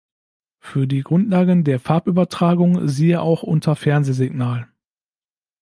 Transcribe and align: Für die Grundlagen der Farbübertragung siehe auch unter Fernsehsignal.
Für 0.57 0.87
die 0.87 1.03
Grundlagen 1.03 1.63
der 1.63 1.79
Farbübertragung 1.79 2.87
siehe 2.87 3.21
auch 3.21 3.43
unter 3.43 3.75
Fernsehsignal. 3.75 4.67